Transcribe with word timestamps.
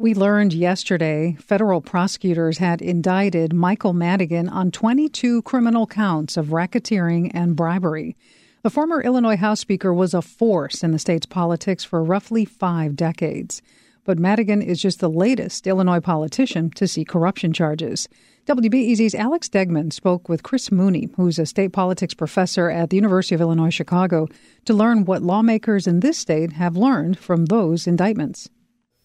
We 0.00 0.14
learned 0.14 0.54
yesterday 0.54 1.36
federal 1.40 1.82
prosecutors 1.82 2.56
had 2.56 2.80
indicted 2.80 3.52
Michael 3.52 3.92
Madigan 3.92 4.48
on 4.48 4.70
22 4.70 5.42
criminal 5.42 5.86
counts 5.86 6.38
of 6.38 6.46
racketeering 6.46 7.30
and 7.34 7.54
bribery. 7.54 8.16
The 8.62 8.70
former 8.70 9.02
Illinois 9.02 9.36
House 9.36 9.60
Speaker 9.60 9.92
was 9.92 10.14
a 10.14 10.22
force 10.22 10.82
in 10.82 10.92
the 10.92 10.98
state's 10.98 11.26
politics 11.26 11.84
for 11.84 12.02
roughly 12.02 12.46
five 12.46 12.96
decades. 12.96 13.60
But 14.04 14.18
Madigan 14.18 14.62
is 14.62 14.80
just 14.80 15.00
the 15.00 15.10
latest 15.10 15.66
Illinois 15.66 16.00
politician 16.00 16.70
to 16.76 16.88
see 16.88 17.04
corruption 17.04 17.52
charges. 17.52 18.08
WBEZ's 18.46 19.14
Alex 19.14 19.50
Degman 19.50 19.92
spoke 19.92 20.30
with 20.30 20.42
Chris 20.42 20.72
Mooney, 20.72 21.10
who's 21.16 21.38
a 21.38 21.44
state 21.44 21.74
politics 21.74 22.14
professor 22.14 22.70
at 22.70 22.88
the 22.88 22.96
University 22.96 23.34
of 23.34 23.42
Illinois 23.42 23.68
Chicago, 23.68 24.28
to 24.64 24.72
learn 24.72 25.04
what 25.04 25.20
lawmakers 25.20 25.86
in 25.86 26.00
this 26.00 26.16
state 26.16 26.54
have 26.54 26.74
learned 26.74 27.18
from 27.18 27.44
those 27.44 27.86
indictments. 27.86 28.48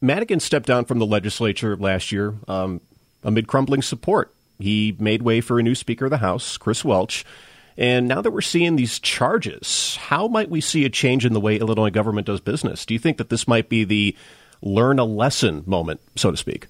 Madigan 0.00 0.40
stepped 0.40 0.66
down 0.66 0.84
from 0.86 0.98
the 0.98 1.06
legislature 1.06 1.76
last 1.76 2.10
year 2.10 2.34
um, 2.48 2.80
amid 3.22 3.46
crumbling 3.46 3.82
support. 3.82 4.34
He 4.58 4.96
made 4.98 5.22
way 5.22 5.40
for 5.40 5.58
a 5.58 5.62
new 5.62 5.74
Speaker 5.74 6.06
of 6.06 6.10
the 6.10 6.18
House, 6.18 6.56
Chris 6.56 6.84
Welch. 6.84 7.24
And 7.76 8.08
now 8.08 8.20
that 8.20 8.30
we're 8.30 8.40
seeing 8.40 8.76
these 8.76 8.98
charges, 8.98 9.96
how 9.96 10.28
might 10.28 10.50
we 10.50 10.60
see 10.60 10.84
a 10.84 10.90
change 10.90 11.24
in 11.24 11.32
the 11.32 11.40
way 11.40 11.56
Illinois 11.56 11.90
government 11.90 12.26
does 12.26 12.40
business? 12.40 12.84
Do 12.84 12.94
you 12.94 13.00
think 13.00 13.18
that 13.18 13.30
this 13.30 13.48
might 13.48 13.68
be 13.68 13.84
the 13.84 14.16
learn 14.62 14.98
a 14.98 15.04
lesson 15.04 15.62
moment, 15.66 16.00
so 16.16 16.30
to 16.30 16.36
speak? 16.36 16.66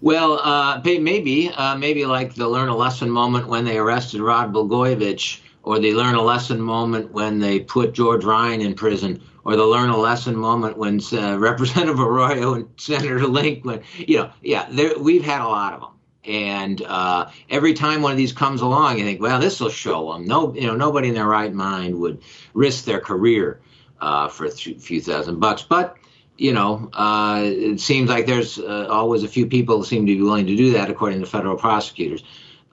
Well, 0.00 0.40
uh, 0.42 0.80
maybe, 0.84 1.50
uh, 1.50 1.76
maybe 1.76 2.06
like 2.06 2.34
the 2.34 2.48
learn 2.48 2.68
a 2.68 2.76
lesson 2.76 3.10
moment 3.10 3.46
when 3.46 3.64
they 3.64 3.78
arrested 3.78 4.20
Rod 4.20 4.52
Blagojevich, 4.52 5.40
or 5.62 5.78
the 5.78 5.94
learn 5.94 6.16
a 6.16 6.22
lesson 6.22 6.60
moment 6.60 7.12
when 7.12 7.38
they 7.38 7.60
put 7.60 7.92
George 7.92 8.24
Ryan 8.24 8.62
in 8.62 8.74
prison, 8.74 9.22
or 9.44 9.56
the 9.56 9.64
learn 9.64 9.90
a 9.90 9.96
lesson 9.96 10.36
moment 10.36 10.76
when 10.76 11.00
uh, 11.12 11.38
Representative 11.38 12.00
Arroyo 12.00 12.54
and 12.54 12.68
Senator 12.76 13.26
Link, 13.26 13.64
you 13.96 14.18
know, 14.18 14.30
yeah, 14.42 14.66
there, 14.70 14.98
we've 14.98 15.24
had 15.24 15.40
a 15.40 15.48
lot 15.48 15.74
of 15.74 15.80
them. 15.80 15.88
And 16.24 16.82
uh, 16.82 17.30
every 17.50 17.74
time 17.74 18.00
one 18.00 18.12
of 18.12 18.16
these 18.16 18.32
comes 18.32 18.60
along, 18.60 18.98
you 18.98 19.04
think, 19.04 19.20
well, 19.20 19.40
this 19.40 19.58
will 19.58 19.70
show 19.70 20.12
them. 20.12 20.24
No, 20.24 20.54
you 20.54 20.68
know, 20.68 20.76
nobody 20.76 21.08
in 21.08 21.14
their 21.14 21.26
right 21.26 21.52
mind 21.52 21.98
would 21.98 22.22
risk 22.54 22.84
their 22.84 23.00
career 23.00 23.60
uh, 24.00 24.28
for 24.28 24.46
a 24.46 24.50
few 24.50 25.00
thousand 25.00 25.40
bucks. 25.40 25.62
But 25.62 25.96
you 26.38 26.52
know, 26.52 26.90
uh, 26.94 27.42
it 27.44 27.80
seems 27.80 28.08
like 28.08 28.26
there's 28.26 28.58
uh, 28.58 28.86
always 28.90 29.22
a 29.22 29.28
few 29.28 29.46
people 29.46 29.84
seem 29.84 30.06
to 30.06 30.16
be 30.16 30.22
willing 30.22 30.46
to 30.46 30.56
do 30.56 30.72
that, 30.72 30.90
according 30.90 31.20
to 31.20 31.26
federal 31.26 31.56
prosecutors. 31.56 32.24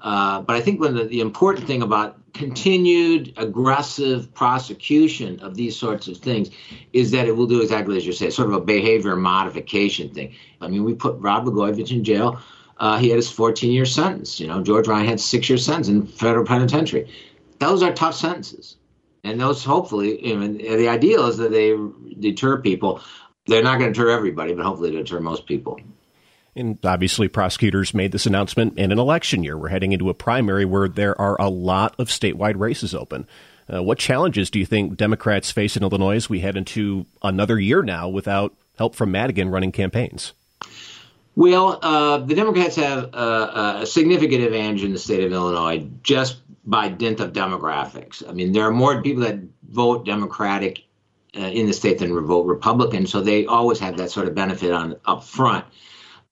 Uh, 0.02 0.42
but 0.42 0.56
I 0.56 0.62
think 0.62 0.80
when 0.80 0.96
the, 0.96 1.04
the, 1.04 1.20
important 1.20 1.68
thing 1.68 1.82
about 1.82 2.18
continued 2.34 3.34
aggressive 3.36 4.34
prosecution 4.34 5.40
of 5.42 5.56
these 5.56 5.76
sorts 5.76 6.08
of 6.08 6.18
things 6.18 6.50
is 6.94 7.12
that 7.12 7.28
it 7.28 7.36
will 7.36 7.48
do 7.48 7.62
exactly 7.62 7.98
as 7.98 8.06
you 8.06 8.14
say, 8.14 8.30
sort 8.30 8.48
of 8.48 8.54
a 8.54 8.62
behavior 8.62 9.18
modification 9.18 10.14
thing. 10.14 10.34
I 10.62 10.70
mean, 10.70 10.86
we 10.86 10.94
put 10.94 11.18
Rod 11.20 11.46
Blagojevich 11.46 11.92
in 11.92 12.04
jail. 12.06 12.40
Uh, 12.78 12.98
he 12.98 13.10
had 13.10 13.18
his 13.18 13.30
14 13.30 13.72
year 13.72 13.86
sentence. 13.86 14.40
You 14.40 14.48
know, 14.48 14.64
George 14.64 14.88
Ryan 14.88 15.06
had 15.06 15.20
six 15.20 15.50
year 15.50 15.58
sentence 15.58 15.90
in 15.90 16.08
federal 16.08 16.46
penitentiary. 16.46 17.12
Those 17.60 17.84
are 17.84 17.92
tough 17.92 18.16
sentences. 18.16 18.78
And 19.26 19.40
those 19.40 19.66
hopefully, 19.66 20.26
you 20.26 20.40
know, 20.40 20.48
the 20.78 20.88
ideal 20.88 21.28
is 21.28 21.38
that 21.38 21.52
they 21.52 21.76
deter 22.20 22.62
people. 22.62 23.02
They're 23.48 23.64
not 23.64 23.80
going 23.80 23.92
to 23.92 24.00
deter 24.00 24.12
everybody, 24.12 24.54
but 24.54 24.64
hopefully 24.64 24.92
deter 24.92 25.20
most 25.20 25.46
people. 25.46 25.82
And 26.60 26.78
obviously, 26.84 27.30
prosecutors 27.30 27.94
made 27.94 28.12
this 28.12 28.26
announcement 28.26 28.78
in 28.78 28.92
an 28.92 29.00
election 29.00 29.44
year. 29.46 29.58
We're 29.58 29.70
heading 29.70 29.94
into 29.94 30.10
a 30.10 30.14
primary 30.14 30.66
where 30.66 30.90
there 30.90 31.20
are 31.20 31.40
a 31.40 31.48
lot 31.48 31.96
of 31.98 32.10
statewide 32.10 32.60
races 32.60 32.94
open. 32.94 33.26
Uh, 33.74 33.82
what 33.82 33.98
challenges 33.98 34.50
do 34.50 34.60
you 34.60 34.66
think 34.66 34.98
Democrats 34.98 35.52
face 35.52 35.78
in 35.78 35.84
Illinois 35.84 36.18
as 36.18 36.30
we 36.30 36.42
head 36.42 36.58
into 36.58 37.06
another 37.24 37.58
year 37.58 37.82
now 37.82 38.10
without 38.10 38.54
help 38.78 38.94
from 38.94 39.12
Madigan 39.12 39.48
running 39.48 39.72
campaigns? 39.72 40.34
Well, 41.34 41.80
uh, 41.82 42.18
the 42.18 42.36
Democrats 42.36 42.76
have 42.76 43.14
a 43.14 43.86
significant 43.86 44.44
advantage 44.44 44.84
in 44.84 44.92
the 44.92 45.00
state 45.00 45.24
of 45.24 45.32
Illinois 45.32 45.88
just 46.04 46.40
by 46.66 46.90
dint 46.90 47.22
of 47.22 47.32
demographics. 47.32 48.28
I 48.28 48.34
mean, 48.34 48.52
there 48.52 48.66
are 48.66 48.72
more 48.72 49.02
people 49.02 49.24
that 49.24 49.40
vote 49.64 50.06
Democratic 50.06 50.84
uh, 51.38 51.40
in 51.40 51.68
the 51.68 51.74
state 51.74 52.00
than 52.00 52.14
vote 52.26 52.48
Republican, 52.48 53.08
so 53.08 53.22
they 53.22 53.46
always 53.46 53.80
have 53.80 53.96
that 53.98 54.12
sort 54.12 54.28
of 54.28 54.36
benefit 54.36 54.74
on 54.74 54.98
up 55.06 55.24
front 55.24 55.64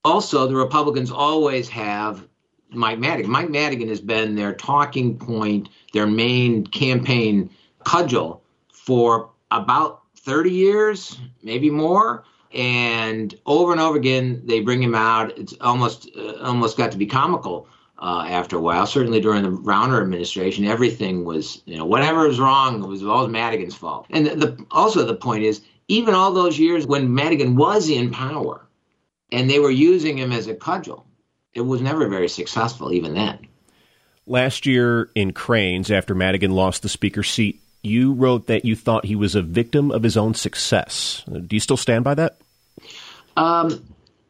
also, 0.08 0.46
the 0.46 0.56
Republicans 0.56 1.10
always 1.10 1.68
have 1.68 2.26
Mike 2.70 2.98
Madigan. 2.98 3.30
Mike 3.30 3.50
Madigan 3.50 3.88
has 3.88 4.00
been 4.00 4.34
their 4.34 4.54
talking 4.54 5.18
point, 5.18 5.68
their 5.92 6.06
main 6.06 6.66
campaign 6.66 7.50
cudgel 7.84 8.42
for 8.72 9.30
about 9.50 10.02
30 10.16 10.50
years, 10.50 11.18
maybe 11.42 11.70
more. 11.70 12.24
And 12.54 13.34
over 13.44 13.72
and 13.72 13.80
over 13.80 13.98
again, 13.98 14.42
they 14.46 14.60
bring 14.60 14.82
him 14.82 14.94
out. 14.94 15.36
It's 15.38 15.54
almost 15.60 16.08
uh, 16.16 16.36
almost 16.42 16.78
got 16.78 16.90
to 16.92 16.98
be 16.98 17.06
comical 17.06 17.68
uh, 17.98 18.24
after 18.26 18.56
a 18.56 18.60
while. 18.60 18.86
Certainly 18.86 19.20
during 19.20 19.42
the 19.42 19.50
Rauner 19.50 20.00
administration, 20.00 20.64
everything 20.64 21.26
was 21.26 21.62
you 21.66 21.76
know 21.76 21.84
whatever 21.84 22.26
was 22.26 22.40
wrong 22.40 22.82
it 22.82 22.86
was 22.86 23.04
all 23.04 23.28
Madigan's 23.28 23.74
fault. 23.74 24.06
And 24.08 24.26
the, 24.26 24.36
the, 24.36 24.66
also 24.70 25.04
the 25.04 25.14
point 25.14 25.44
is, 25.44 25.60
even 25.88 26.14
all 26.14 26.32
those 26.32 26.58
years 26.58 26.86
when 26.86 27.14
Madigan 27.14 27.54
was 27.54 27.90
in 27.90 28.10
power, 28.10 28.67
and 29.30 29.48
they 29.48 29.58
were 29.58 29.70
using 29.70 30.18
him 30.18 30.32
as 30.32 30.46
a 30.46 30.54
cudgel. 30.54 31.06
It 31.54 31.62
was 31.62 31.80
never 31.80 32.08
very 32.08 32.28
successful, 32.28 32.92
even 32.92 33.14
then. 33.14 33.46
Last 34.26 34.66
year 34.66 35.10
in 35.14 35.32
Crain's, 35.32 35.90
after 35.90 36.14
Madigan 36.14 36.50
lost 36.50 36.82
the 36.82 36.88
speaker 36.88 37.22
seat, 37.22 37.62
you 37.82 38.12
wrote 38.12 38.46
that 38.46 38.64
you 38.64 38.76
thought 38.76 39.04
he 39.06 39.16
was 39.16 39.34
a 39.34 39.42
victim 39.42 39.90
of 39.90 40.02
his 40.02 40.16
own 40.16 40.34
success. 40.34 41.24
Do 41.26 41.56
you 41.56 41.60
still 41.60 41.76
stand 41.76 42.04
by 42.04 42.14
that? 42.14 42.38
Um, 43.36 43.82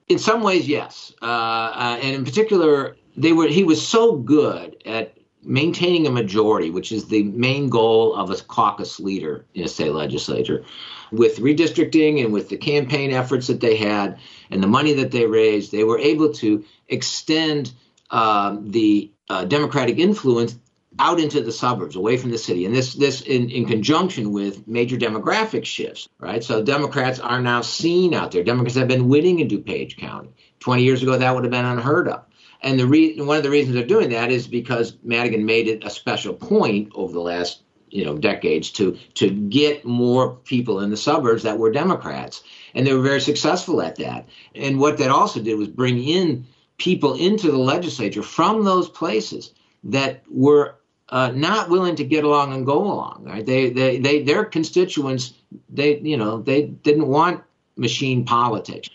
in 0.08 0.19
some 0.19 0.42
ways, 0.42 0.69
yes. 0.69 1.12
Uh, 1.20 1.25
uh, 1.25 1.98
and 2.03 2.14
in 2.14 2.25
particular, 2.25 2.97
they 3.16 3.32
were. 3.32 3.48
He 3.48 3.64
was 3.64 3.87
so 3.87 4.16
good 4.16 4.81
at 4.87 5.17
maintaining 5.43 6.06
a 6.06 6.10
majority, 6.10 6.71
which 6.71 6.93
is 6.93 7.06
the 7.06 7.22
main 7.22 7.69
goal 7.69 8.15
of 8.15 8.31
a 8.31 8.37
caucus 8.37 9.00
leader 9.00 9.44
in 9.54 9.65
a 9.65 9.69
state 9.69 9.93
legislature, 9.93 10.65
with 11.12 11.38
redistricting 11.38 12.22
and 12.22 12.32
with 12.32 12.49
the 12.49 12.56
campaign 12.56 13.12
efforts 13.12 13.47
that 13.47 13.60
they 13.60 13.76
had 13.76 14.19
and 14.50 14.62
the 14.62 14.66
money 14.66 14.94
that 14.94 15.10
they 15.10 15.26
raised, 15.26 15.72
they 15.72 15.84
were 15.84 15.99
able 15.99 16.32
to 16.32 16.65
extend 16.88 17.72
um, 18.10 18.71
the 18.71 19.10
uh, 19.28 19.44
Democratic 19.44 19.99
influence 19.99 20.56
out 20.99 21.21
into 21.21 21.41
the 21.41 21.53
suburbs, 21.53 21.94
away 21.94 22.16
from 22.16 22.31
the 22.31 22.38
city, 22.38 22.65
and 22.65 22.75
this 22.75 22.94
this 22.94 23.20
in, 23.20 23.50
in 23.50 23.66
conjunction 23.66 24.32
with 24.32 24.66
major 24.66 24.97
demographic 24.97 25.65
shifts, 25.65 26.09
right? 26.19 26.43
So 26.43 26.62
Democrats 26.62 27.20
are 27.20 27.41
now 27.41 27.60
seen 27.60 28.15
out 28.15 28.32
there. 28.32 28.43
Democrats 28.43 28.76
have 28.76 28.88
been 28.88 29.09
winning 29.09 29.38
in 29.38 29.49
DuPage 29.49 29.97
County. 29.97 30.31
Twenty 30.59 30.82
years 30.82 31.03
ago, 31.03 31.16
that 31.16 31.34
would 31.34 31.44
have 31.44 31.53
been 31.53 31.65
unheard 31.65 32.09
of. 32.09 32.25
And 32.62 32.78
the 32.78 32.86
re- 32.86 33.20
one 33.20 33.36
of 33.36 33.42
the 33.42 33.50
reasons 33.50 33.74
they're 33.74 33.86
doing 33.86 34.10
that 34.10 34.30
is 34.30 34.46
because 34.46 34.96
Madigan 35.02 35.44
made 35.44 35.69
it 35.69 35.84
a 35.84 35.91
special 35.91 36.34
point 36.34 36.92
over 36.94 37.12
the 37.12 37.20
last 37.20 37.62
you 37.91 38.04
know 38.04 38.19
decades 38.19 38.70
to 38.72 38.98
to 39.14 39.30
get 39.30 39.84
more 39.84 40.34
people 40.34 40.80
in 40.80 40.91
the 40.91 40.96
suburbs 40.96 41.42
that 41.44 41.58
were 41.58 41.70
Democrats, 41.70 42.42
and 42.74 42.86
they 42.86 42.92
were 42.92 43.02
very 43.02 43.20
successful 43.20 43.80
at 43.80 43.96
that. 43.96 44.28
And 44.54 44.78
what 44.78 44.98
that 44.98 45.10
also 45.10 45.41
did 45.41 45.54
was 45.56 45.69
bring 45.69 46.02
in 46.02 46.46
people 46.78 47.14
into 47.14 47.50
the 47.50 47.58
legislature 47.58 48.22
from 48.22 48.64
those 48.64 48.88
places 48.88 49.52
that 49.84 50.22
were 50.30 50.76
uh, 51.10 51.32
not 51.34 51.69
willing 51.69 51.96
to 51.96 52.04
get 52.04 52.25
along 52.25 52.52
and 52.52 52.66
go 52.66 52.84
along. 52.84 53.25
Right? 53.25 53.44
They, 53.44 53.70
they, 53.70 53.98
they, 53.98 54.22
their 54.22 54.44
constituents, 54.44 55.34
they, 55.69 55.98
you 55.98 56.16
know, 56.16 56.40
they 56.40 56.62
didn't 56.62 57.08
want 57.08 57.42
machine 57.76 58.25
politics. 58.25 58.90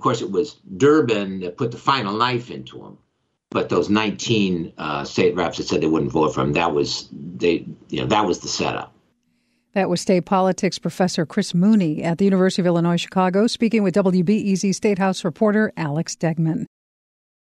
Of 0.00 0.04
course, 0.04 0.22
it 0.22 0.30
was 0.30 0.54
Durbin 0.78 1.40
that 1.40 1.58
put 1.58 1.72
the 1.72 1.76
final 1.76 2.16
knife 2.16 2.50
into 2.50 2.82
him. 2.82 2.96
But 3.50 3.68
those 3.68 3.90
19 3.90 4.72
uh, 4.78 5.04
state 5.04 5.36
reps 5.36 5.58
that 5.58 5.64
said 5.64 5.82
they 5.82 5.88
wouldn't 5.88 6.10
vote 6.10 6.34
for 6.34 6.40
him, 6.40 6.54
that 6.54 6.72
was 6.72 7.06
they, 7.12 7.66
you 7.90 8.00
know, 8.00 8.06
that 8.06 8.24
was 8.24 8.38
the 8.38 8.48
setup. 8.48 8.94
That 9.74 9.90
was 9.90 10.00
state 10.00 10.24
politics 10.24 10.78
professor 10.78 11.26
Chris 11.26 11.52
Mooney 11.52 12.02
at 12.02 12.16
the 12.16 12.24
University 12.24 12.62
of 12.62 12.66
Illinois 12.66 12.96
Chicago 12.96 13.46
speaking 13.46 13.82
with 13.82 13.94
WBEZ 13.94 14.74
State 14.74 14.98
House 14.98 15.22
reporter 15.22 15.70
Alex 15.76 16.16
Degman. 16.16 16.64